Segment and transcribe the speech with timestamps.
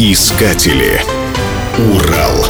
[0.00, 1.02] Искатели.
[1.76, 2.46] Урал.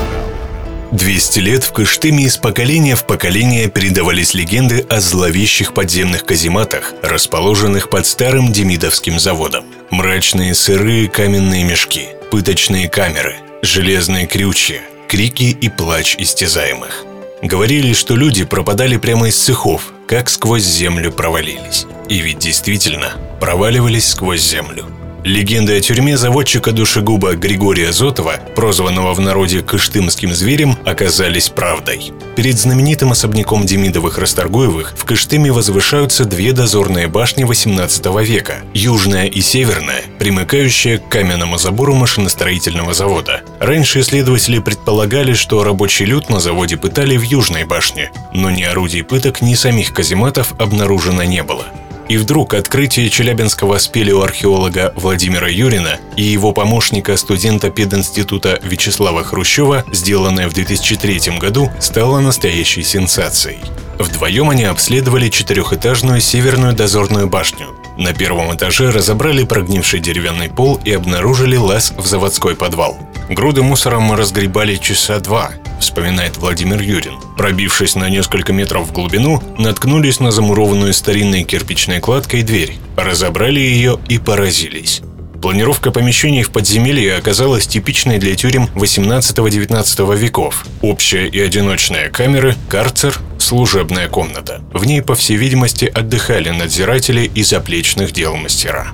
[0.92, 7.88] 200 лет в Кыштыме из поколения в поколение передавались легенды о зловещих подземных казематах, расположенных
[7.88, 9.64] под старым Демидовским заводом.
[9.90, 17.06] Мрачные сырые каменные мешки, пыточные камеры, железные крючья, крики и плач истязаемых.
[17.40, 21.86] Говорили, что люди пропадали прямо из цехов, как сквозь землю провалились.
[22.10, 24.84] И ведь действительно проваливались сквозь землю–
[25.28, 32.12] Легенды о тюрьме заводчика душегуба Григория Зотова, прозванного в народе Кыштымским зверем, оказались правдой.
[32.34, 40.02] Перед знаменитым особняком Демидовых-Расторгуевых в Кыштыме возвышаются две дозорные башни 18 века, южная и северная,
[40.18, 43.42] примыкающая к каменному забору машиностроительного завода.
[43.60, 49.04] Раньше исследователи предполагали, что рабочий люд на заводе пытали в южной башне, но ни орудий
[49.04, 51.66] пыток, ни самих казематов обнаружено не было.
[52.08, 60.48] И вдруг открытие челябинского спелеоархеолога Владимира Юрина и его помощника студента пединститута Вячеслава Хрущева, сделанное
[60.48, 63.58] в 2003 году, стало настоящей сенсацией.
[63.98, 67.66] Вдвоем они обследовали четырехэтажную северную дозорную башню.
[67.98, 72.96] На первом этаже разобрали прогнивший деревянный пол и обнаружили лаз в заводской подвал.
[73.28, 77.14] Груды мусора мы разгребали часа два, вспоминает Владимир Юрин.
[77.36, 83.98] Пробившись на несколько метров в глубину, наткнулись на замурованную старинной кирпичной кладкой дверь, разобрали ее
[84.08, 85.02] и поразились.
[85.42, 90.66] Планировка помещений в подземелье оказалась типичной для тюрем 18-19 веков.
[90.80, 94.62] Общая и одиночная камеры, карцер, служебная комната.
[94.72, 98.88] В ней, по всей видимости, отдыхали надзиратели и заплечных дел мастера.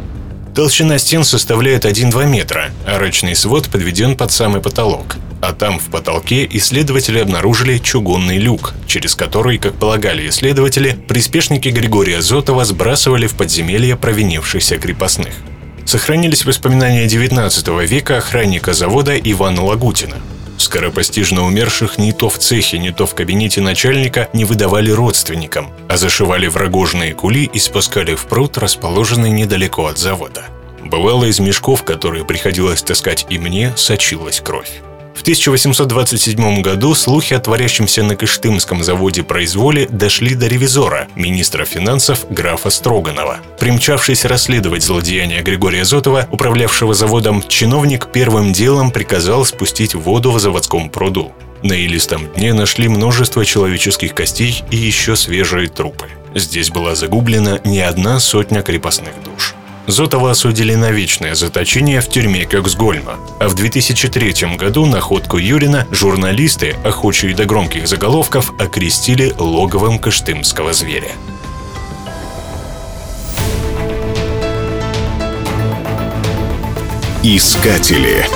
[0.55, 5.16] Толщина стен составляет 1-2 метра, а рачный свод подведен под самый потолок.
[5.42, 12.22] А там в потолке исследователи обнаружили чугунный люк, через который, как полагали исследователи, приспешники Григория
[12.22, 15.34] Зотова сбрасывали в подземелье провинившихся крепостных.
[15.84, 20.16] Сохранились воспоминания 19 века охранника завода Ивана Лагутина.
[20.56, 25.97] Скоропостижно умерших ни то в цехе, ни то в кабинете начальника не выдавали родственникам, а
[25.97, 30.44] зашивали в рогожные кули и спускали в пруд, расположенный недалеко от завода.
[30.82, 34.70] Бывало, из мешков, которые приходилось таскать и мне, сочилась кровь.
[35.14, 42.26] В 1827 году слухи о творящемся на Кыштымском заводе произволе дошли до ревизора, министра финансов
[42.30, 43.38] графа Строганова.
[43.58, 50.91] Примчавшись расследовать злодеяния Григория Зотова, управлявшего заводом, чиновник первым делом приказал спустить воду в заводском
[50.91, 51.32] пруду.
[51.62, 56.08] На илистом дне нашли множество человеческих костей и еще свежие трупы.
[56.34, 59.34] Здесь была загублена не одна сотня крепостных душ.
[59.87, 63.19] Зотова осудили на вечное заточение в тюрьме Кёксгольма.
[63.39, 71.12] А в 2003 году находку Юрина журналисты, охочие до громких заголовков, окрестили логовым кыштымского зверя.
[77.23, 78.27] Искатели.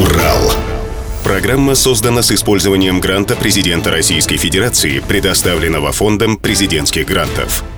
[0.00, 0.52] Урал.
[1.22, 7.64] Программа создана с использованием гранта президента Российской Федерации, предоставленного Фондом президентских грантов–